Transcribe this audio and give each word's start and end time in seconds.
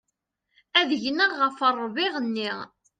Ad 0.79 0.89
gneɣ 1.03 1.31
ɣef 1.41 1.57
ṛṛbiɣ-nni. 1.75 2.51